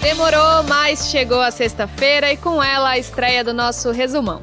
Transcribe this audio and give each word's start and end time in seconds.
Demorou, 0.00 0.62
mas 0.66 1.10
chegou 1.10 1.42
a 1.42 1.50
sexta-feira 1.50 2.32
e 2.32 2.36
com 2.36 2.62
ela 2.62 2.90
a 2.90 2.98
estreia 2.98 3.44
do 3.44 3.52
nosso 3.52 3.90
resumão. 3.90 4.40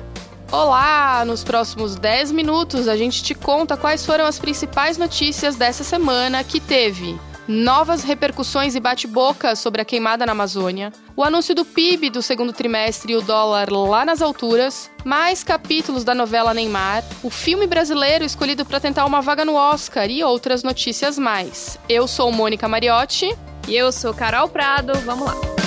Olá! 0.51 1.25
Nos 1.25 1.43
próximos 1.43 1.95
10 1.95 2.31
minutos 2.31 2.87
a 2.87 2.95
gente 2.95 3.23
te 3.23 3.33
conta 3.33 3.75
quais 3.75 4.05
foram 4.05 4.25
as 4.25 4.37
principais 4.37 4.99
notícias 4.99 5.55
dessa 5.55 5.83
semana 5.83 6.43
que 6.43 6.59
teve 6.59 7.19
novas 7.47 8.03
repercussões 8.03 8.75
e 8.75 8.79
bate-boca 8.79 9.55
sobre 9.55 9.81
a 9.81 9.85
queimada 9.85 10.25
na 10.25 10.33
Amazônia, 10.33 10.91
o 11.15 11.23
anúncio 11.23 11.55
do 11.55 11.65
PIB 11.65 12.09
do 12.11 12.21
segundo 12.21 12.53
trimestre 12.53 13.13
e 13.13 13.15
o 13.15 13.21
dólar 13.21 13.71
lá 13.71 14.05
nas 14.05 14.21
alturas, 14.21 14.91
mais 15.03 15.43
capítulos 15.43 16.03
da 16.03 16.13
novela 16.13 16.53
Neymar, 16.53 17.03
o 17.23 17.29
filme 17.29 17.65
brasileiro 17.65 18.25
escolhido 18.25 18.65
para 18.65 18.81
tentar 18.81 19.05
uma 19.05 19.21
vaga 19.21 19.45
no 19.45 19.55
Oscar 19.55 20.09
e 20.09 20.23
outras 20.23 20.61
notícias 20.61 21.17
mais. 21.17 21.79
Eu 21.87 22.05
sou 22.05 22.31
Mônica 22.31 22.67
Mariotti. 22.67 23.35
E 23.67 23.75
eu 23.75 23.91
sou 23.91 24.13
Carol 24.13 24.47
Prado. 24.47 24.93
Vamos 25.01 25.27
lá! 25.27 25.57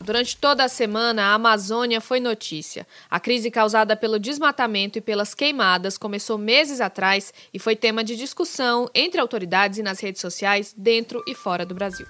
Durante 0.00 0.36
toda 0.36 0.64
a 0.64 0.68
semana, 0.68 1.22
a 1.22 1.34
Amazônia 1.34 1.98
foi 1.98 2.20
notícia. 2.20 2.86
A 3.08 3.18
crise 3.18 3.50
causada 3.50 3.96
pelo 3.96 4.18
desmatamento 4.18 4.98
e 4.98 5.00
pelas 5.00 5.32
queimadas 5.32 5.96
começou 5.96 6.36
meses 6.36 6.80
atrás 6.80 7.32
e 7.54 7.58
foi 7.58 7.74
tema 7.74 8.04
de 8.04 8.14
discussão 8.14 8.90
entre 8.94 9.18
autoridades 9.18 9.78
e 9.78 9.82
nas 9.82 10.00
redes 10.00 10.20
sociais 10.20 10.74
dentro 10.76 11.22
e 11.26 11.34
fora 11.34 11.64
do 11.64 11.74
Brasil. 11.74 12.06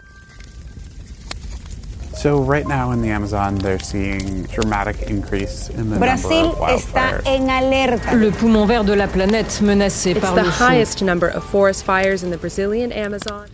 Brasil 5.99 6.43
number 6.47 6.63
of 6.63 6.75
está 6.75 7.21
en 7.25 7.51
alerta. 7.51 8.15
Le 8.15 8.31
poumon 8.31 8.67
vert 8.67 8.84
de 8.84 8.95
la 8.95 9.09
planète 9.09 9.61
menacé 9.61 10.12
It's 10.12 10.21
par 10.21 10.34
the 10.34 10.43
le 10.43 10.53
feu. 10.53 10.67
highest 10.67 11.03
number 11.03 11.37
of 11.37 11.45
forest 11.51 11.84
fires 11.84 12.23
in 12.23 12.31
the 12.31 12.37
Brazilian 12.37 12.91
Amazon. 12.93 13.47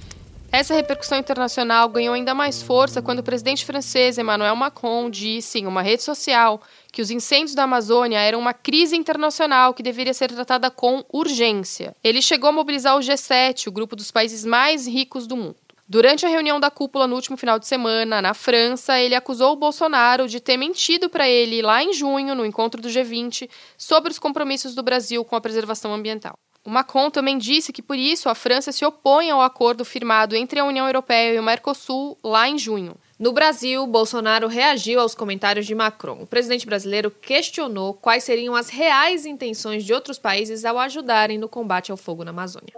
Essa 0.53 0.75
repercussão 0.75 1.17
internacional 1.19 1.89
ganhou 1.89 2.13
ainda 2.13 2.35
mais 2.35 2.61
força 2.61 3.01
quando 3.01 3.21
o 3.21 3.23
presidente 3.23 3.65
francês 3.65 4.19
Emmanuel 4.19 4.57
Macron 4.57 5.09
disse 5.09 5.61
em 5.61 5.67
uma 5.67 5.81
rede 5.81 6.03
social 6.03 6.61
que 6.93 7.01
os 7.01 7.09
incêndios 7.11 7.55
da 7.55 7.63
Amazônia 7.63 8.19
eram 8.19 8.41
uma 8.41 8.53
crise 8.53 8.97
internacional 8.97 9.73
que 9.73 9.83
deveria 9.83 10.13
ser 10.13 10.29
tratada 10.33 10.69
com 10.69 11.05
urgência. 11.13 11.95
Ele 12.03 12.21
chegou 12.21 12.49
a 12.51 12.53
mobilizar 12.53 12.97
o 12.97 13.01
G7, 13.01 13.69
o 13.69 13.73
grupo 13.73 13.95
dos 13.95 14.11
países 14.11 14.45
mais 14.45 14.89
ricos 14.89 15.29
do 15.29 15.37
mundo. 15.37 15.57
Durante 15.91 16.25
a 16.25 16.29
reunião 16.29 16.61
da 16.61 16.71
cúpula 16.71 17.09
no 17.09 17.17
último 17.17 17.37
final 17.37 17.59
de 17.59 17.67
semana, 17.67 18.23
na 18.23 18.33
França, 18.33 19.01
ele 19.01 19.13
acusou 19.13 19.55
o 19.55 19.57
Bolsonaro 19.57 20.29
de 20.29 20.39
ter 20.39 20.57
mentido 20.57 21.11
para 21.11 21.29
ele 21.29 21.61
lá 21.61 21.83
em 21.83 21.93
junho, 21.93 22.33
no 22.33 22.47
encontro 22.47 22.81
do 22.81 22.89
G20, 22.89 23.51
sobre 23.77 24.13
os 24.13 24.17
compromissos 24.17 24.73
do 24.73 24.85
Brasil 24.85 25.25
com 25.25 25.35
a 25.35 25.41
preservação 25.41 25.93
ambiental. 25.93 26.35
O 26.65 26.71
Macron 26.71 27.11
também 27.11 27.37
disse 27.37 27.73
que, 27.73 27.83
por 27.83 27.97
isso, 27.97 28.29
a 28.29 28.37
França 28.37 28.71
se 28.71 28.85
opõe 28.85 29.31
ao 29.31 29.43
acordo 29.43 29.85
firmado 29.85 30.37
entre 30.37 30.61
a 30.61 30.65
União 30.65 30.87
Europeia 30.87 31.35
e 31.35 31.41
o 31.41 31.43
Mercosul 31.43 32.17
lá 32.23 32.49
em 32.49 32.57
junho. 32.57 32.95
No 33.19 33.33
Brasil, 33.33 33.85
Bolsonaro 33.85 34.47
reagiu 34.47 35.01
aos 35.01 35.17
comentários 35.17 35.67
de 35.67 35.75
Macron. 35.75 36.23
O 36.23 36.27
presidente 36.27 36.67
brasileiro 36.67 37.11
questionou 37.11 37.95
quais 37.95 38.23
seriam 38.23 38.55
as 38.55 38.69
reais 38.69 39.27
intenções 39.27 39.85
de 39.85 39.93
outros 39.93 40.21
países 40.21 40.65
ao 40.65 40.79
ajudarem 40.79 41.37
no 41.37 41.49
combate 41.49 41.91
ao 41.91 41.97
fogo 41.97 42.23
na 42.23 42.31
Amazônia. 42.31 42.75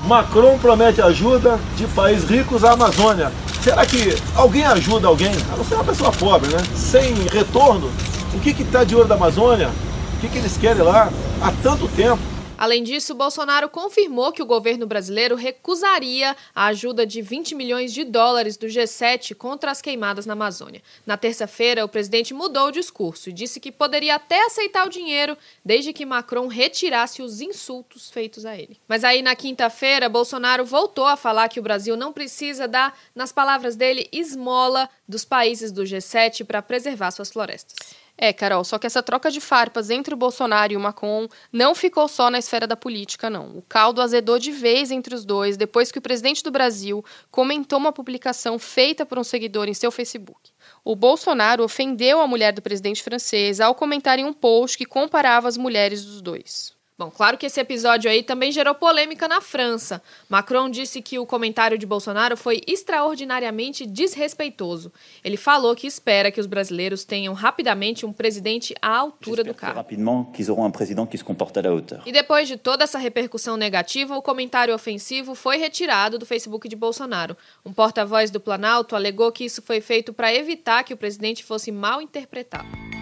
Macron 0.00 0.58
promete 0.58 1.00
ajuda 1.00 1.58
de 1.76 1.86
países 1.88 2.28
ricos 2.28 2.64
à 2.64 2.72
Amazônia. 2.72 3.30
Será 3.62 3.84
que 3.86 4.16
alguém 4.34 4.64
ajuda 4.64 5.06
alguém? 5.06 5.32
A 5.52 5.56
não 5.56 5.64
ser 5.64 5.74
uma 5.74 5.84
pessoa 5.84 6.10
pobre, 6.10 6.50
né? 6.50 6.58
Sem 6.74 7.14
retorno. 7.30 7.90
O 8.34 8.40
que 8.40 8.50
está 8.50 8.82
de 8.82 8.96
olho 8.96 9.06
da 9.06 9.14
Amazônia? 9.14 9.70
O 10.16 10.20
que, 10.20 10.28
que 10.28 10.38
eles 10.38 10.56
querem 10.56 10.82
lá 10.82 11.10
há 11.40 11.52
tanto 11.62 11.86
tempo? 11.88 12.20
Além 12.62 12.84
disso, 12.84 13.12
Bolsonaro 13.12 13.68
confirmou 13.68 14.30
que 14.30 14.40
o 14.40 14.46
governo 14.46 14.86
brasileiro 14.86 15.34
recusaria 15.34 16.36
a 16.54 16.66
ajuda 16.66 17.04
de 17.04 17.20
20 17.20 17.56
milhões 17.56 17.92
de 17.92 18.04
dólares 18.04 18.56
do 18.56 18.68
G7 18.68 19.34
contra 19.34 19.72
as 19.72 19.82
queimadas 19.82 20.26
na 20.26 20.34
Amazônia. 20.34 20.80
Na 21.04 21.16
terça-feira, 21.16 21.84
o 21.84 21.88
presidente 21.88 22.32
mudou 22.32 22.68
o 22.68 22.70
discurso 22.70 23.28
e 23.28 23.32
disse 23.32 23.58
que 23.58 23.72
poderia 23.72 24.14
até 24.14 24.46
aceitar 24.46 24.86
o 24.86 24.90
dinheiro 24.90 25.36
desde 25.64 25.92
que 25.92 26.06
Macron 26.06 26.46
retirasse 26.46 27.20
os 27.20 27.40
insultos 27.40 28.08
feitos 28.12 28.46
a 28.46 28.56
ele. 28.56 28.78
Mas 28.86 29.02
aí, 29.02 29.22
na 29.22 29.34
quinta-feira, 29.34 30.08
Bolsonaro 30.08 30.64
voltou 30.64 31.06
a 31.06 31.16
falar 31.16 31.48
que 31.48 31.58
o 31.58 31.64
Brasil 31.64 31.96
não 31.96 32.12
precisa 32.12 32.68
dar, 32.68 32.96
nas 33.12 33.32
palavras 33.32 33.74
dele, 33.74 34.08
esmola 34.12 34.88
dos 35.08 35.24
países 35.24 35.72
do 35.72 35.82
G7 35.82 36.44
para 36.44 36.62
preservar 36.62 37.10
suas 37.10 37.28
florestas. 37.28 38.01
É, 38.16 38.32
Carol, 38.32 38.62
só 38.62 38.78
que 38.78 38.86
essa 38.86 39.02
troca 39.02 39.30
de 39.30 39.40
farpas 39.40 39.90
entre 39.90 40.14
o 40.14 40.16
Bolsonaro 40.16 40.72
e 40.72 40.76
o 40.76 40.80
Macron 40.80 41.26
não 41.50 41.74
ficou 41.74 42.06
só 42.06 42.30
na 42.30 42.38
esfera 42.38 42.66
da 42.66 42.76
política, 42.76 43.30
não. 43.30 43.56
O 43.56 43.62
caldo 43.62 44.00
azedou 44.00 44.38
de 44.38 44.52
vez 44.52 44.90
entre 44.90 45.14
os 45.14 45.24
dois 45.24 45.56
depois 45.56 45.90
que 45.90 45.98
o 45.98 46.02
presidente 46.02 46.42
do 46.42 46.50
Brasil 46.50 47.04
comentou 47.30 47.78
uma 47.78 47.92
publicação 47.92 48.58
feita 48.58 49.06
por 49.06 49.18
um 49.18 49.24
seguidor 49.24 49.68
em 49.68 49.74
seu 49.74 49.90
Facebook. 49.90 50.52
O 50.84 50.94
Bolsonaro 50.94 51.64
ofendeu 51.64 52.20
a 52.20 52.26
mulher 52.26 52.52
do 52.52 52.62
presidente 52.62 53.02
francês 53.02 53.60
ao 53.60 53.74
comentar 53.74 54.18
em 54.18 54.24
um 54.24 54.32
post 54.32 54.76
que 54.76 54.84
comparava 54.84 55.48
as 55.48 55.56
mulheres 55.56 56.04
dos 56.04 56.20
dois. 56.20 56.81
Bom, 57.02 57.10
claro 57.10 57.36
que 57.36 57.46
esse 57.46 57.58
episódio 57.58 58.08
aí 58.08 58.22
também 58.22 58.52
gerou 58.52 58.76
polêmica 58.76 59.26
na 59.26 59.40
França. 59.40 60.00
Macron 60.28 60.70
disse 60.70 61.02
que 61.02 61.18
o 61.18 61.26
comentário 61.26 61.76
de 61.76 61.84
Bolsonaro 61.84 62.36
foi 62.36 62.60
extraordinariamente 62.64 63.84
desrespeitoso. 63.84 64.92
Ele 65.24 65.36
falou 65.36 65.74
que 65.74 65.84
espera 65.84 66.30
que 66.30 66.40
os 66.40 66.46
brasileiros 66.46 67.02
tenham 67.02 67.34
rapidamente 67.34 68.06
um 68.06 68.12
presidente 68.12 68.72
à 68.80 68.98
altura 68.98 69.42
do 69.42 69.52
cargo. 69.52 69.78
rapidement 69.78 70.30
qu'ils 70.32 70.48
auront 70.48 70.64
un 70.64 70.70
président 70.70 71.04
qui 71.04 71.18
se 71.18 71.24
comporte 71.24 71.58
à 71.58 71.62
la 71.62 71.70
hauteur. 71.70 72.02
E 72.06 72.12
depois 72.12 72.46
de 72.46 72.56
toda 72.56 72.84
essa 72.84 72.98
repercussão 72.98 73.56
negativa, 73.56 74.16
o 74.16 74.22
comentário 74.22 74.72
ofensivo 74.72 75.34
foi 75.34 75.56
retirado 75.56 76.20
do 76.20 76.24
Facebook 76.24 76.68
de 76.68 76.76
Bolsonaro. 76.76 77.36
Um 77.66 77.72
porta-voz 77.72 78.30
do 78.30 78.38
Planalto 78.38 78.94
alegou 78.94 79.32
que 79.32 79.44
isso 79.44 79.60
foi 79.60 79.80
feito 79.80 80.12
para 80.12 80.32
evitar 80.32 80.84
que 80.84 80.94
o 80.94 80.96
presidente 80.96 81.42
fosse 81.42 81.72
mal 81.72 82.00
interpretado. 82.00 83.01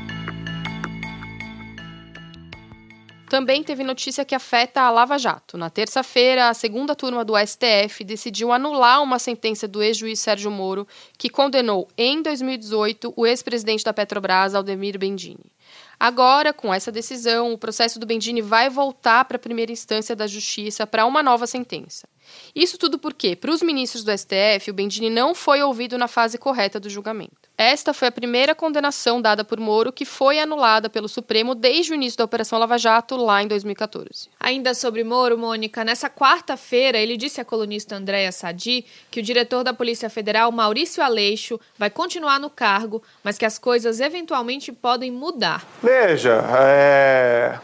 Também 3.31 3.63
teve 3.63 3.85
notícia 3.85 4.25
que 4.25 4.35
afeta 4.35 4.81
a 4.81 4.91
Lava 4.91 5.17
Jato. 5.17 5.57
Na 5.57 5.71
terça-feira, 5.71 6.49
a 6.49 6.53
segunda 6.53 6.97
turma 6.97 7.25
do 7.25 7.35
STF 7.39 8.03
decidiu 8.03 8.51
anular 8.51 9.01
uma 9.01 9.21
sentença 9.21 9.69
do 9.69 9.81
ex-juiz 9.81 10.19
Sérgio 10.19 10.51
Moro, 10.51 10.85
que 11.17 11.31
condenou 11.31 11.87
em 11.97 12.21
2018 12.23 13.15
o 13.17 13.25
ex-presidente 13.25 13.85
da 13.85 13.93
Petrobras, 13.93 14.53
Aldemir 14.53 14.99
Bendini. 14.99 15.53
Agora, 15.99 16.53
com 16.53 16.75
essa 16.75 16.91
decisão, 16.91 17.53
o 17.53 17.59
processo 17.59 18.01
do 18.01 18.07
Bendini 18.07 18.43
vai 18.43 18.69
voltar 18.69 19.25
para 19.25 19.37
a 19.37 19.41
primeira 19.41 19.71
instância 19.71 20.17
da 20.17 20.27
Justiça 20.27 20.85
para 20.85 21.07
uma 21.07 21.23
nova 21.23 21.47
sentença. 21.47 22.09
Isso 22.55 22.79
tudo 22.79 22.99
porque, 22.99 23.37
para 23.37 23.51
os 23.51 23.63
ministros 23.63 24.05
do 24.05 24.17
STF, 24.17 24.71
o 24.71 24.75
Bendini 24.75 25.11
não 25.11 25.35
foi 25.35 25.63
ouvido 25.63 25.97
na 25.97 26.09
fase 26.09 26.39
correta 26.39 26.81
do 26.81 26.91
julgamento. 26.91 27.51
Esta 27.57 27.93
foi 27.93 28.09
a 28.09 28.13
primeira 28.13 28.55
condenação 28.55 29.21
dada 29.21 29.45
por 29.45 29.61
Moro 29.61 29.93
que 29.93 30.07
foi 30.07 30.39
anulada 30.39 30.89
pelo 30.89 31.07
Supremo 31.07 31.55
desde 31.55 31.93
o 31.93 31.95
início 31.95 32.17
da 32.17 32.25
Operação 32.25 32.59
Lava 32.59 32.79
Jato, 32.79 33.17
lá 33.17 33.43
em 33.43 33.47
2014. 33.47 34.31
Ainda 34.41 34.73
sobre 34.73 35.05
Moro, 35.05 35.37
Mônica, 35.37 35.85
nessa 35.85 36.09
quarta-feira 36.09 36.97
ele 36.97 37.19
disse 37.19 37.39
à 37.39 37.45
colunista 37.45 37.97
Andréa 37.97 38.33
Sadi 38.33 38.87
que 39.11 39.21
o 39.21 39.23
diretor 39.23 39.63
da 39.63 39.75
Polícia 39.75 40.09
Federal, 40.09 40.51
Maurício 40.51 41.03
Aleixo, 41.03 41.61
vai 41.77 41.91
continuar 41.91 42.41
no 42.41 42.49
cargo, 42.49 43.03
mas 43.23 43.37
que 43.37 43.45
as 43.45 43.59
coisas 43.59 44.01
eventualmente 44.01 44.73
podem 44.73 45.11
mudar. 45.11 45.67
Veja, 45.83 46.43
é, 46.57 47.59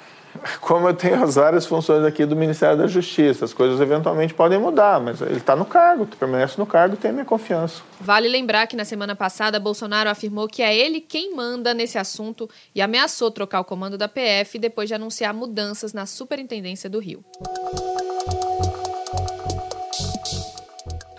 como 0.60 0.88
eu 0.88 0.94
tenho 0.94 1.22
as 1.22 1.34
várias 1.34 1.66
funções 1.66 2.04
aqui 2.04 2.24
do 2.24 2.36
Ministério 2.36 2.76
da 2.76 2.86
Justiça, 2.86 3.44
as 3.44 3.52
coisas 3.52 3.80
eventualmente 3.80 4.34
podem 4.34 4.58
mudar, 4.58 5.00
mas 5.00 5.20
ele 5.20 5.36
está 5.36 5.56
no 5.56 5.64
cargo, 5.64 6.06
permanece 6.06 6.58
no 6.58 6.66
cargo 6.66 6.94
e 6.94 6.96
tem 6.96 7.10
a 7.10 7.14
minha 7.14 7.24
confiança. 7.24 7.82
Vale 8.00 8.28
lembrar 8.28 8.66
que 8.66 8.76
na 8.76 8.84
semana 8.84 9.14
passada 9.14 9.58
Bolsonaro 9.58 10.10
afirmou 10.10 10.48
que 10.48 10.62
é 10.62 10.76
ele 10.76 11.00
quem 11.00 11.34
manda 11.34 11.72
nesse 11.72 11.98
assunto 11.98 12.48
e 12.74 12.80
ameaçou 12.80 13.30
trocar 13.30 13.60
o 13.60 13.64
comando 13.64 13.98
da 13.98 14.08
PF 14.08 14.58
depois 14.58 14.88
de 14.88 14.94
anunciar 14.94 15.32
mudanças 15.32 15.92
na 15.92 16.06
Superintendência 16.06 16.88
do 16.88 16.98
Rio. 16.98 17.24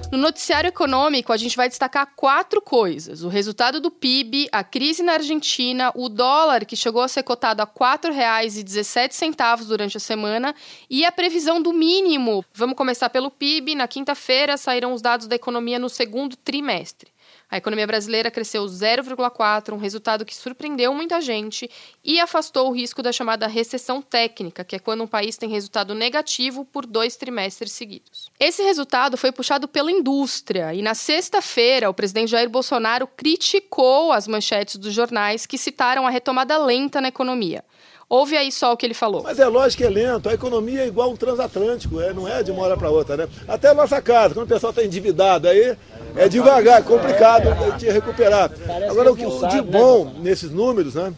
No 0.10 0.18
noticiário 0.18 0.70
econômico, 0.70 1.34
a 1.34 1.38
gente 1.38 1.58
vai 1.58 1.68
destacar 1.68 2.14
quatro 2.16 2.62
coisas: 2.62 3.24
o 3.24 3.28
resultado 3.28 3.82
do 3.82 3.92
PIB, 3.92 4.48
a 4.54 4.64
crise 4.64 5.04
na 5.04 5.14
Argentina, 5.14 5.92
o 5.94 6.08
dólar, 6.08 6.66
que 6.66 6.78
chegou 6.78 7.02
a 7.02 7.10
ser 7.10 7.24
cotado 7.24 7.62
a 7.62 7.66
R$ 7.66 7.72
4,17 7.78 9.66
durante 9.66 9.98
a 9.98 10.00
semana, 10.00 10.56
e 10.90 11.04
a 11.04 11.12
previsão 11.12 11.62
do 11.62 11.74
mínimo. 11.74 12.44
Vamos 12.54 12.78
começar 12.78 13.10
pelo 13.10 13.30
PIB. 13.30 13.76
Na 13.76 13.88
quinta-feira 13.88 14.56
saíram 14.56 14.94
os 14.94 15.02
dados 15.02 15.28
da 15.28 15.36
economia 15.36 15.78
no 15.78 15.90
segundo 15.90 16.38
trimestre. 16.38 17.12
A 17.50 17.56
economia 17.56 17.88
brasileira 17.88 18.30
cresceu 18.30 18.66
0,4, 18.66 19.72
um 19.72 19.78
resultado 19.78 20.26
que 20.26 20.36
surpreendeu 20.36 20.94
muita 20.94 21.22
gente 21.22 21.70
e 22.04 22.20
afastou 22.20 22.68
o 22.68 22.74
risco 22.74 23.02
da 23.02 23.14
chamada 23.14 23.48
recessão 23.48 24.02
técnica, 24.02 24.66
que 24.66 24.76
é 24.76 24.80
quando 24.80 25.04
um 25.04 25.08
país 25.08 25.38
tem 25.38 25.50
resultado 25.50 25.96
negativo 25.96 26.66
por 26.66 26.86
dois 26.86 27.16
trimestres 27.16 27.72
seguidos. 27.72 28.30
Esse 28.38 28.64
resultado 28.64 29.16
foi 29.16 29.32
puxado 29.32 29.66
pela 29.66 29.90
indústria 29.90 30.74
e 30.74 30.82
na 30.82 30.94
sexta-feira 30.94 31.90
o 31.90 31.94
presidente 31.94 32.32
Jair 32.32 32.50
Bolsonaro 32.50 33.08
criticou 33.08 34.12
as 34.12 34.28
manchetes 34.28 34.76
dos 34.76 34.94
jornais 34.94 35.46
que 35.46 35.58
citaram 35.58 36.06
a 36.06 36.10
retomada 36.10 36.58
lenta 36.58 37.00
na 37.00 37.08
economia. 37.08 37.64
Ouve 38.10 38.38
aí 38.38 38.52
só 38.54 38.72
o 38.72 38.78
que 38.78 38.86
ele 38.86 38.94
falou. 38.94 39.22
Mas 39.24 39.38
é 39.38 39.46
lógico 39.48 39.84
que 39.84 39.88
é 39.88 39.90
lento. 39.90 40.30
A 40.30 40.34
economia 40.34 40.82
é 40.82 40.88
igual 40.88 41.12
um 41.12 41.16
transatlântico, 41.18 42.00
é, 42.00 42.14
não 42.14 42.26
é 42.26 42.42
de 42.42 42.52
uma 42.52 42.64
hora 42.64 42.78
para 42.78 42.90
outra, 42.90 43.18
né? 43.18 43.28
Até 43.46 43.68
a 43.70 43.74
nossa 43.74 44.02
casa, 44.02 44.34
quando 44.34 44.46
o 44.46 44.50
pessoal 44.50 44.70
está 44.70 44.84
endividado 44.84 45.48
aí, 45.48 45.76
é 46.16 46.30
devagar, 46.30 46.80
é 46.80 46.84
complicado 46.84 47.78
de 47.78 47.90
recuperar. 47.90 48.50
Agora, 48.90 49.12
o 49.12 49.16
que 49.16 49.26
de 49.26 49.62
bom 49.62 50.14
nesses 50.20 50.50
números, 50.50 50.96
né? 50.96 51.14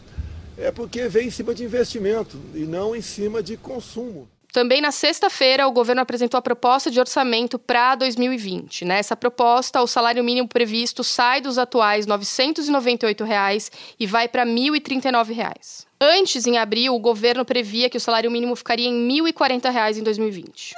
É 0.57 0.71
porque 0.71 1.07
vem 1.07 1.27
em 1.27 1.31
cima 1.31 1.53
de 1.53 1.63
investimento 1.63 2.37
e 2.55 2.61
não 2.61 2.95
em 2.95 3.01
cima 3.01 3.43
de 3.43 3.55
consumo. 3.55 4.27
Também 4.51 4.81
na 4.81 4.91
sexta-feira, 4.91 5.67
o 5.67 5.71
governo 5.71 6.01
apresentou 6.01 6.37
a 6.37 6.41
proposta 6.41 6.89
de 6.89 6.99
orçamento 6.99 7.59
para 7.59 7.93
2020. 7.95 8.83
Nessa 8.83 9.15
proposta, 9.15 9.81
o 9.81 9.87
salário 9.87 10.23
mínimo 10.23 10.47
previsto 10.47 11.03
sai 11.03 11.39
dos 11.39 11.59
atuais 11.59 12.07
998 12.07 13.23
reais 13.23 13.71
e 13.99 14.07
vai 14.07 14.27
para 14.27 14.45
1.039 14.45 15.33
reais. 15.33 15.87
Antes, 16.01 16.47
em 16.47 16.57
abril, 16.57 16.95
o 16.95 16.99
governo 16.99 17.45
previa 17.45 17.89
que 17.89 17.97
o 17.97 18.01
salário 18.01 18.31
mínimo 18.31 18.55
ficaria 18.55 18.87
em 18.87 19.07
1.040 19.07 19.71
reais 19.71 19.97
em 19.97 20.03
2020. 20.03 20.73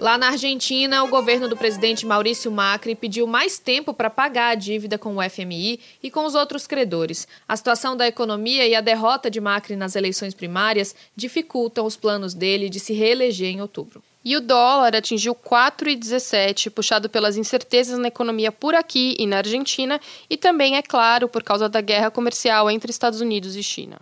Lá 0.00 0.16
na 0.16 0.28
Argentina, 0.28 1.02
o 1.02 1.08
governo 1.08 1.48
do 1.48 1.56
presidente 1.56 2.06
Maurício 2.06 2.52
Macri 2.52 2.94
pediu 2.94 3.26
mais 3.26 3.58
tempo 3.58 3.92
para 3.92 4.08
pagar 4.08 4.50
a 4.50 4.54
dívida 4.54 4.96
com 4.96 5.16
o 5.16 5.30
FMI 5.30 5.80
e 6.00 6.08
com 6.08 6.24
os 6.24 6.36
outros 6.36 6.68
credores. 6.68 7.26
A 7.48 7.56
situação 7.56 7.96
da 7.96 8.06
economia 8.06 8.64
e 8.64 8.76
a 8.76 8.80
derrota 8.80 9.28
de 9.28 9.40
Macri 9.40 9.74
nas 9.74 9.96
eleições 9.96 10.34
primárias 10.34 10.94
dificultam 11.16 11.84
os 11.84 11.96
planos 11.96 12.32
dele 12.32 12.68
de 12.68 12.78
se 12.78 12.92
reeleger 12.92 13.48
em 13.48 13.60
outubro. 13.60 14.00
E 14.24 14.36
o 14.36 14.40
dólar 14.40 14.94
atingiu 14.94 15.34
4,17, 15.34 16.70
puxado 16.70 17.08
pelas 17.08 17.36
incertezas 17.36 17.98
na 17.98 18.06
economia 18.06 18.52
por 18.52 18.76
aqui 18.76 19.16
e 19.18 19.26
na 19.26 19.38
Argentina, 19.38 20.00
e 20.30 20.36
também, 20.36 20.76
é 20.76 20.82
claro, 20.82 21.28
por 21.28 21.42
causa 21.42 21.68
da 21.68 21.80
guerra 21.80 22.10
comercial 22.10 22.70
entre 22.70 22.92
Estados 22.92 23.20
Unidos 23.20 23.56
e 23.56 23.64
China. 23.64 23.98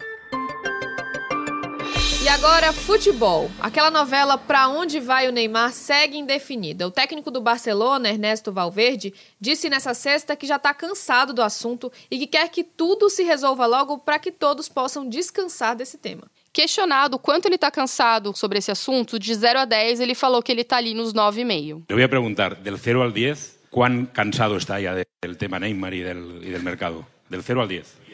E 2.26 2.28
agora, 2.28 2.72
futebol. 2.72 3.48
Aquela 3.60 3.88
novela 3.88 4.36
Pra 4.36 4.66
Onde 4.66 4.98
Vai 4.98 5.28
o 5.28 5.32
Neymar 5.32 5.72
segue 5.72 6.18
indefinida. 6.18 6.84
O 6.84 6.90
técnico 6.90 7.30
do 7.30 7.40
Barcelona, 7.40 8.08
Ernesto 8.08 8.50
Valverde, 8.50 9.14
disse 9.40 9.70
nessa 9.70 9.94
sexta 9.94 10.34
que 10.34 10.44
já 10.44 10.56
está 10.56 10.74
cansado 10.74 11.32
do 11.32 11.40
assunto 11.40 11.90
e 12.10 12.18
que 12.18 12.26
quer 12.26 12.48
que 12.48 12.64
tudo 12.64 13.08
se 13.08 13.22
resolva 13.22 13.64
logo 13.66 13.98
para 13.98 14.18
que 14.18 14.32
todos 14.32 14.68
possam 14.68 15.08
descansar 15.08 15.76
desse 15.76 15.98
tema. 15.98 16.24
Questionado 16.52 17.16
quanto 17.16 17.46
ele 17.46 17.54
está 17.54 17.70
cansado 17.70 18.36
sobre 18.36 18.58
esse 18.58 18.72
assunto, 18.72 19.20
de 19.20 19.32
0 19.32 19.60
a 19.60 19.64
10, 19.64 20.00
ele 20.00 20.16
falou 20.16 20.42
que 20.42 20.50
ele 20.50 20.62
está 20.62 20.78
ali 20.78 20.94
nos 20.94 21.14
9,5. 21.14 21.84
Eu 21.88 22.00
ia 22.00 22.08
perguntar, 22.08 22.56
del 22.56 22.76
0 22.76 23.02
al 23.02 23.12
10, 23.12 23.58
quão 23.70 24.04
cansado 24.04 24.56
está 24.56 24.82
já 24.82 24.94
del 24.96 25.36
tema 25.36 25.60
Neymar 25.60 25.94
e 25.94 26.02
del 26.02 26.62
mercado? 26.64 27.06
Del 27.30 27.42
0 27.42 27.60
al 27.60 27.68
10. 27.68 28.05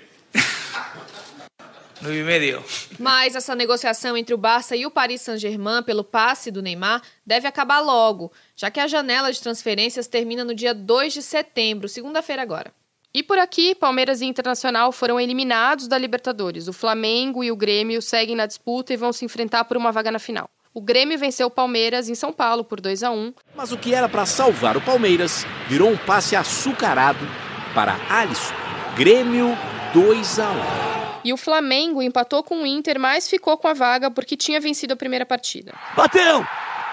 No 2.03 2.13
e 2.13 2.23
meio. 2.23 2.63
Mas 2.99 3.37
essa 3.37 3.55
negociação 3.55 4.17
entre 4.17 4.35
o 4.35 4.39
Barça 4.39 4.75
e 4.75 4.85
o 4.85 4.91
Paris 4.91 5.21
Saint-Germain 5.21 5.83
pelo 5.85 6.03
passe 6.03 6.51
do 6.51 6.61
Neymar 6.61 7.01
deve 7.25 7.47
acabar 7.47 7.79
logo, 7.81 8.33
já 8.57 8.71
que 8.71 8.81
a 8.81 8.89
janela 8.89 9.33
de 9.33 9.41
transferências 9.41 10.09
termina 10.09 10.45
no 10.45 10.55
dia 10.55 10.75
2 10.75 11.13
de 11.13 11.23
setembro, 11.23 11.89
segunda-feira 11.89 12.43
agora. 12.43 12.75
E 13.15 13.23
por 13.23 13.39
aqui, 13.39 13.75
Palmeiras 13.75 14.21
e 14.21 14.27
Internacional 14.27 14.91
foram 14.91 15.21
eliminados 15.21 15.87
da 15.87 15.99
Libertadores. 15.99 16.67
O 16.67 16.73
Flamengo 16.73 17.45
e 17.45 17.53
o 17.53 17.57
Grêmio 17.57 18.01
seguem 18.01 18.35
na 18.35 18.47
disputa 18.47 18.93
e 18.93 18.97
vão 18.97 19.13
se 19.13 19.25
enfrentar 19.25 19.65
por 19.65 19.77
uma 19.77 19.93
vaga 19.93 20.11
na 20.11 20.19
final. 20.19 20.49
O 20.75 20.81
Grêmio 20.81 21.19
venceu 21.19 21.49
o 21.49 21.51
Palmeiras 21.51 22.09
em 22.09 22.15
São 22.15 22.33
Paulo 22.33 22.65
por 22.65 22.81
2 22.81 23.03
a 23.03 23.11
1. 23.11 23.35
Mas 23.55 23.71
o 23.71 23.77
que 23.77 23.95
era 23.95 24.09
para 24.09 24.25
salvar 24.25 24.77
o 24.77 24.81
Palmeiras 24.81 25.47
virou 25.69 25.91
um 25.91 25.97
passe 25.99 26.35
açucarado 26.35 27.29
para 27.75 27.97
Alisson. 28.09 28.55
Grêmio 28.97 29.57
2 29.93 30.39
a 30.41 30.51
1. 30.99 31.02
E 31.25 31.33
o 31.33 31.37
Flamengo 31.37 32.03
empatou 32.03 32.43
com 32.43 32.63
o 32.63 32.67
Inter, 32.67 32.99
mas 32.99 33.29
ficou 33.29 33.57
com 33.57 33.69
a 33.69 33.75
vaga 33.75 34.11
porque 34.11 34.37
tinha 34.37 34.61
vencido 34.61 34.95
a 34.95 34.97
primeira 34.97 35.25
partida. 35.25 35.73
Bateu! 35.97 36.47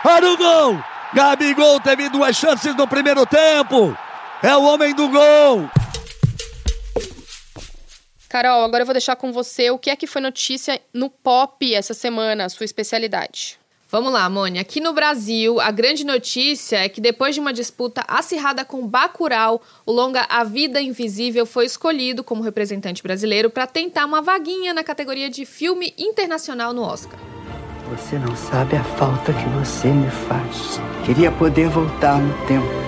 Para 0.04 0.32
o 0.32 0.38
gol! 0.38 0.84
Gabigol 1.14 1.80
teve 1.80 2.10
duas 2.10 2.36
chances 2.36 2.76
no 2.76 2.88
primeiro 2.88 3.26
tempo! 3.26 3.98
É 4.44 4.56
o 4.56 4.64
homem 4.64 4.94
do 4.94 5.10
gol! 5.10 5.70
Carol, 8.30 8.64
agora 8.64 8.84
eu 8.84 8.86
vou 8.86 8.94
deixar 8.94 9.16
com 9.16 9.32
você 9.32 9.72
o 9.72 9.80
que 9.80 9.90
é 9.90 9.96
que 9.96 10.06
foi 10.06 10.22
notícia 10.22 10.80
no 10.94 11.10
pop 11.10 11.74
essa 11.74 11.96
semana, 11.96 12.46
a 12.46 12.50
sua 12.50 12.64
especialidade. 12.64 13.60
Vamos 13.92 14.14
lá, 14.14 14.30
Mônia. 14.30 14.62
Aqui 14.62 14.80
no 14.80 14.94
Brasil, 14.94 15.60
a 15.60 15.72
grande 15.72 16.06
notícia 16.06 16.78
é 16.78 16.88
que 16.88 17.02
depois 17.02 17.34
de 17.34 17.42
uma 17.42 17.52
disputa 17.52 18.04
acirrada 18.08 18.64
com 18.64 18.86
Bacurau, 18.86 19.64
o 19.84 19.92
longa 19.92 20.28
A 20.30 20.44
Vida 20.44 20.80
Invisível 20.80 21.44
foi 21.44 21.66
escolhido 21.66 22.24
como 22.24 22.44
representante 22.44 23.02
brasileiro 23.02 23.50
para 23.50 23.66
tentar 23.66 24.06
uma 24.06 24.22
vaguinha 24.22 24.76
na 24.76 24.84
categoria 24.84 25.28
de 25.28 25.44
filme 25.44 25.92
internacional 25.98 26.72
no 26.72 26.84
Oscar. 26.84 27.20
Você 27.90 28.20
não 28.20 28.36
sabe 28.36 28.76
a 28.76 28.84
falta 28.84 29.34
que 29.34 29.50
você 29.58 29.88
me 29.88 30.12
faz. 30.12 30.80
Queria 31.04 31.32
poder 31.32 31.68
voltar 31.70 32.22
no 32.22 32.46
tempo 32.46 32.79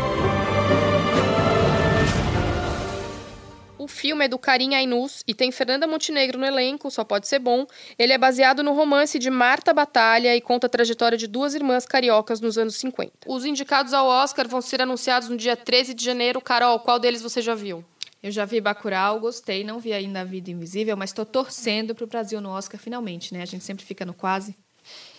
filme 4.22 4.26
é 4.26 4.28
do 4.28 4.38
Karim 4.38 4.76
Ainus 4.76 5.24
e 5.28 5.34
tem 5.34 5.52
Fernanda 5.52 5.88
Montenegro 5.88 6.38
no 6.38 6.46
elenco, 6.46 6.92
só 6.92 7.04
pode 7.04 7.28
ser 7.28 7.40
bom. 7.40 7.66
Ele 7.98 8.14
é 8.14 8.18
baseado 8.18 8.62
no 8.62 8.74
romance 8.74 9.18
de 9.18 9.30
Marta 9.30 9.74
Batalha 9.74 10.36
e 10.36 10.42
conta 10.42 10.68
a 10.68 10.70
trajetória 10.70 11.18
de 11.18 11.28
duas 11.28 11.56
irmãs 11.56 11.86
cariocas 11.86 12.40
nos 12.40 12.58
anos 12.58 12.76
50. 12.76 13.12
Os 13.28 13.46
indicados 13.46 13.94
ao 13.94 14.08
Oscar 14.08 14.48
vão 14.48 14.62
ser 14.62 14.82
anunciados 14.82 15.30
no 15.30 15.38
dia 15.38 15.56
13 15.56 15.94
de 15.94 16.06
janeiro. 16.06 16.40
Carol, 16.40 16.80
qual 16.80 17.00
deles 17.00 17.22
você 17.22 17.42
já 17.42 17.56
viu? 17.56 17.84
Eu 18.22 18.30
já 18.30 18.46
vi 18.46 18.62
Bacurau, 18.62 19.20
gostei, 19.20 19.64
não 19.64 19.80
vi 19.80 19.94
ainda 19.94 20.22
A 20.22 20.24
Vida 20.24 20.52
Invisível, 20.52 20.96
mas 20.96 21.10
estou 21.10 21.26
torcendo 21.26 21.96
para 21.96 22.04
o 22.04 22.08
Brasil 22.08 22.40
no 22.40 22.50
Oscar 22.50 22.80
finalmente, 22.80 23.34
né? 23.34 23.42
A 23.42 23.46
gente 23.46 23.64
sempre 23.64 23.84
fica 23.84 24.06
no 24.06 24.14
quase. 24.14 24.56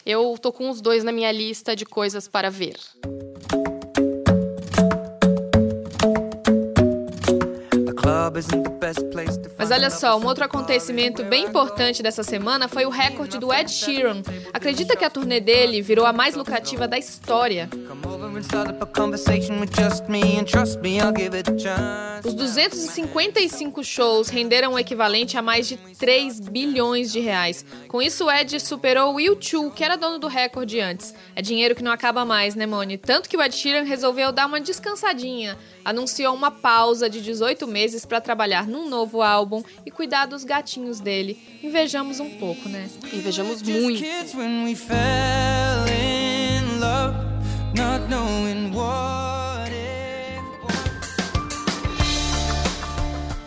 Eu 0.07 0.37
tô 0.41 0.53
com 0.53 0.71
os 0.71 0.81
dois 0.81 1.03
na 1.03 1.11
minha 1.11 1.33
lista 1.33 1.75
de 1.75 1.85
coisas 1.85 2.29
para 2.29 2.51
ver. 2.51 2.77
Mas 9.57 9.71
olha 9.71 9.89
só, 9.91 10.19
um 10.19 10.27
outro 10.27 10.45
acontecimento 10.45 11.23
bem 11.25 11.45
importante 11.45 12.03
dessa 12.03 12.23
semana 12.23 12.67
foi 12.67 12.85
o 12.85 12.91
recorde 12.91 13.39
do 13.39 13.53
Ed 13.53 13.71
Sheeran. 13.71 14.23
Acredita 14.53 14.97
que 14.97 15.05
a 15.05 15.11
turnê 15.11 15.41
dele 15.41 15.81
virou 15.81 16.05
a 16.05 16.13
mais 16.13 16.35
lucrativa 16.35 16.89
da 16.89 16.99
história? 16.99 17.69
Os 22.25 22.35
255 22.35 23.85
shows 23.85 24.29
renderam 24.29 24.73
o 24.73 24.79
equivalente 24.79 25.37
a 25.37 25.43
mais 25.43 25.69
de 25.69 25.77
3 25.77 26.41
bilhões 26.41 27.13
de 27.13 27.21
reais. 27.21 27.65
Com 27.89 28.01
isso, 28.01 28.25
o 28.25 28.31
Ed 28.31 28.59
superou 28.59 29.15
o 29.15 29.19
U2, 29.19 29.73
que 29.75 29.85
era 29.85 29.97
dono 29.97 30.19
do 30.19 30.29
recorde 30.29 30.81
antes. 30.81 31.15
É 31.37 31.43
dinheiro 31.43 31.75
que 31.75 31.83
não 31.83 31.93
acaba 31.93 32.25
mais, 32.25 32.55
né, 32.55 32.65
Moni? 32.65 32.97
Tanto 32.97 33.29
que 33.29 33.37
o 33.37 33.43
Ed 33.43 33.55
Sheeran 33.55 33.83
resolveu 33.83 34.33
dar 34.33 34.47
uma 34.47 34.61
descansadinha. 34.61 35.59
Anunciou 35.85 36.35
uma 36.35 36.51
pausa 36.51 37.11
de 37.11 37.21
18 37.21 37.67
meses 37.67 38.07
para 38.07 38.21
trabalhar 38.21 38.67
num 38.67 38.89
novo 38.89 39.21
álbum 39.21 39.63
e 39.85 39.91
cuidar 39.91 40.27
dos 40.27 40.45
gatinhos 40.45 41.01
dele. 41.01 41.39
Invejamos 41.63 42.19
um 42.21 42.31
pouco, 42.39 42.69
né? 42.69 42.89
Invejamos 43.13 43.61
muito. 43.63 43.99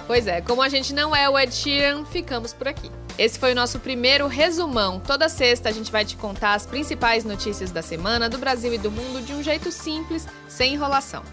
Pois 0.08 0.28
é, 0.28 0.40
como 0.40 0.62
a 0.62 0.70
gente 0.70 0.94
não 0.94 1.16
é 1.16 1.30
o 1.30 1.38
Ed 1.38 1.54
Sheeran, 1.54 2.06
ficamos 2.06 2.54
por 2.54 2.68
aqui. 2.68 2.90
Esse 3.18 3.40
foi 3.40 3.52
o 3.52 3.56
nosso 3.56 3.80
primeiro 3.80 4.28
resumão. 4.28 5.00
Toda 5.00 5.28
sexta 5.28 5.70
a 5.70 5.72
gente 5.72 5.92
vai 5.92 6.06
te 6.06 6.16
contar 6.16 6.54
as 6.54 6.66
principais 6.66 7.24
notícias 7.24 7.72
da 7.72 7.82
semana 7.82 8.30
do 8.30 8.38
Brasil 8.38 8.74
e 8.74 8.78
do 8.78 8.92
mundo 8.92 9.22
de 9.22 9.34
um 9.34 9.44
jeito 9.44 9.72
simples, 9.72 10.28
sem 10.48 10.74
enrolação. 10.74 11.24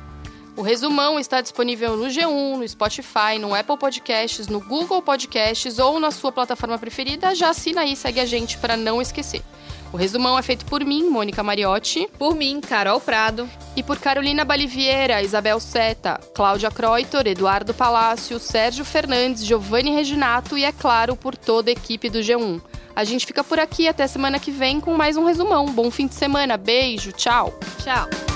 O 0.56 0.62
resumão 0.62 1.18
está 1.18 1.40
disponível 1.40 1.96
no 1.96 2.06
G1, 2.06 2.56
no 2.58 2.68
Spotify, 2.68 3.38
no 3.40 3.54
Apple 3.54 3.78
Podcasts, 3.78 4.48
no 4.48 4.60
Google 4.60 5.00
Podcasts 5.00 5.78
ou 5.78 5.98
na 5.98 6.10
sua 6.10 6.30
plataforma 6.30 6.78
preferida. 6.78 7.34
Já 7.34 7.50
assina 7.50 7.82
aí, 7.82 7.96
segue 7.96 8.20
a 8.20 8.26
gente 8.26 8.58
para 8.58 8.76
não 8.76 9.00
esquecer. 9.00 9.42
O 9.92 9.96
resumão 9.96 10.38
é 10.38 10.42
feito 10.42 10.64
por 10.64 10.82
mim, 10.84 11.08
Mônica 11.10 11.42
Mariotti. 11.42 12.08
Por 12.18 12.34
mim, 12.34 12.60
Carol 12.60 12.98
Prado. 12.98 13.48
E 13.76 13.82
por 13.82 13.98
Carolina 13.98 14.44
Baliviera, 14.44 15.22
Isabel 15.22 15.60
Seta, 15.60 16.18
Cláudia 16.34 16.70
Croitor, 16.70 17.26
Eduardo 17.26 17.74
Palácio, 17.74 18.38
Sérgio 18.38 18.84
Fernandes, 18.84 19.44
Giovanni 19.44 19.90
Reginato 19.90 20.56
e, 20.56 20.64
é 20.64 20.72
claro, 20.72 21.14
por 21.14 21.36
toda 21.36 21.70
a 21.70 21.72
equipe 21.72 22.08
do 22.08 22.20
G1. 22.20 22.60
A 22.96 23.04
gente 23.04 23.26
fica 23.26 23.44
por 23.44 23.58
aqui 23.58 23.86
até 23.86 24.06
semana 24.06 24.38
que 24.38 24.50
vem 24.50 24.80
com 24.80 24.94
mais 24.94 25.16
um 25.16 25.24
resumão. 25.24 25.66
Bom 25.66 25.90
fim 25.90 26.06
de 26.06 26.14
semana. 26.14 26.56
Beijo, 26.56 27.12
tchau. 27.12 27.52
Tchau. 27.82 28.31